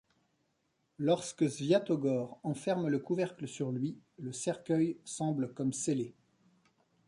Lorsque 0.97 1.47
Sviatogor 1.47 2.39
en 2.41 2.55
ferme 2.55 2.87
le 2.89 2.97
couvercle 2.97 3.47
sur 3.47 3.69
lui, 3.71 3.99
le 4.17 4.31
cercueil 4.31 4.97
semble 5.05 5.53
comme 5.53 5.73
scellé. 5.73 6.15